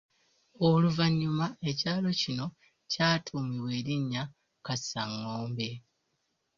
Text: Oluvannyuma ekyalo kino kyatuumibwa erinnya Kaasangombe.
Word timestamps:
Oluvannyuma 0.67 1.45
ekyalo 1.69 2.09
kino 2.21 2.45
kyatuumibwa 2.91 3.71
erinnya 3.79 4.23
Kaasangombe. 4.65 5.69